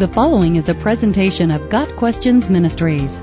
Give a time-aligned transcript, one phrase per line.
[0.00, 3.20] The following is a presentation of Got Questions Ministries.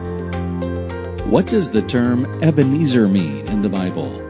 [1.25, 4.21] What does the term Ebenezer mean in the Bible?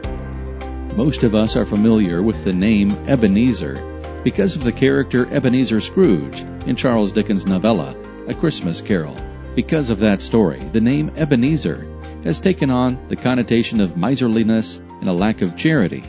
[0.96, 3.84] Most of us are familiar with the name Ebenezer
[4.24, 7.94] because of the character Ebenezer Scrooge in Charles Dickens' novella,
[8.28, 9.18] A Christmas Carol.
[9.54, 11.86] Because of that story, the name Ebenezer
[12.24, 16.02] has taken on the connotation of miserliness and a lack of charity.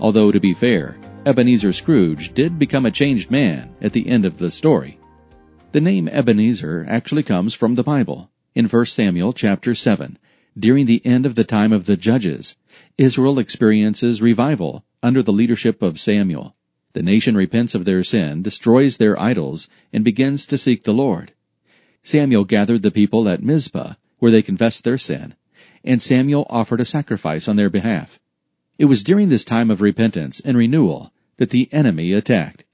[0.00, 0.96] Although, to be fair,
[1.26, 4.98] Ebenezer Scrooge did become a changed man at the end of the story.
[5.76, 8.30] The name Ebenezer actually comes from the Bible.
[8.54, 10.16] In 1 Samuel chapter 7,
[10.58, 12.56] during the end of the time of the judges,
[12.96, 16.56] Israel experiences revival under the leadership of Samuel.
[16.94, 21.34] The nation repents of their sin, destroys their idols, and begins to seek the Lord.
[22.02, 25.34] Samuel gathered the people at Mizpah, where they confessed their sin,
[25.84, 28.18] and Samuel offered a sacrifice on their behalf.
[28.78, 32.64] It was during this time of repentance and renewal that the enemy attacked.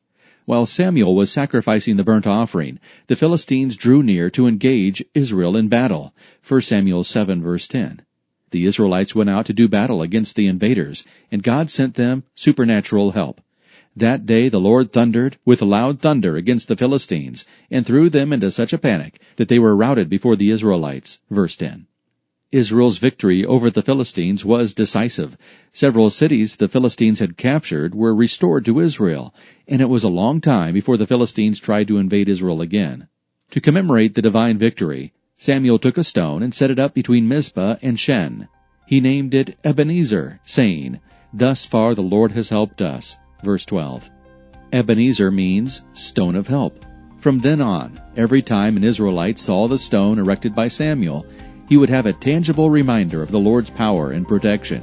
[0.45, 5.69] While Samuel was sacrificing the burnt offering, the Philistines drew near to engage Israel in
[5.69, 6.15] battle.
[6.47, 8.03] 1 Samuel 7 verse 10.
[8.51, 13.13] The Israelites went out to do battle against the invaders, and God sent them supernatural
[13.13, 13.41] help.
[13.95, 18.51] That day the Lord thundered with loud thunder against the Philistines, and threw them into
[18.51, 21.21] such a panic that they were routed before the Israelites.
[21.31, 21.87] Verse 10.
[22.53, 25.39] Israel's victory over the Philistines was decisive.
[25.73, 29.35] Several cities the Philistines had captured were restored to Israel,
[29.67, 33.09] and it was a long time before the Philistines tried to invade Israel again.
[33.53, 37.77] To commemorate the divine victory, Samuel took a stone and set it up between Mizpah
[37.81, 38.49] and Shen.
[38.87, 41.01] He named it Ebenezer, saying,
[41.33, 43.19] Thus far the Lord has helped us.
[43.43, 44.11] Verse 12.
[44.75, 46.85] Ebenezer means stone of help.
[47.19, 51.25] From then on, every time an Israelite saw the stone erected by Samuel,
[51.69, 54.83] he would have a tangible reminder of the Lord's power and protection.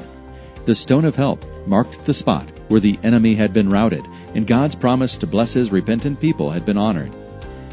[0.65, 4.75] The stone of help marked the spot where the enemy had been routed, and God's
[4.75, 7.11] promise to bless his repentant people had been honored.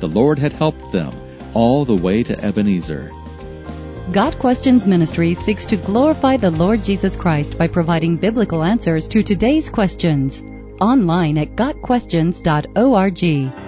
[0.01, 1.13] The Lord had helped them
[1.55, 3.11] all the way to Ebenezer.
[4.13, 9.23] Got Questions Ministry seeks to glorify the Lord Jesus Christ by providing biblical answers to
[9.23, 10.43] today's questions.
[10.81, 13.66] Online at GotQuestions.org.